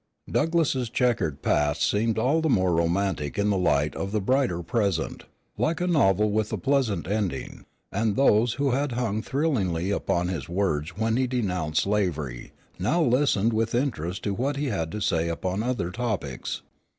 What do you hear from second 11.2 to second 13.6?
denounced slavery now listened